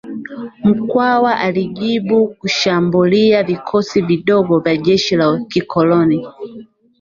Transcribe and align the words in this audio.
Mkwawa 0.63 1.37
alijibu 1.37 2.27
kushambulia 2.27 3.43
vikosi 3.43 4.01
vidogo 4.01 4.59
vya 4.59 4.77
jeshi 4.77 5.15
la 5.15 5.45
kikoloni 5.49 6.27